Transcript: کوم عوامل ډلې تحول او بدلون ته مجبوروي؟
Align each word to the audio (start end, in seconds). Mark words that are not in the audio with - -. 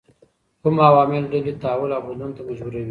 کوم 0.61 0.75
عوامل 0.87 1.23
ډلې 1.31 1.53
تحول 1.61 1.91
او 1.97 2.01
بدلون 2.07 2.31
ته 2.35 2.41
مجبوروي؟ 2.47 2.79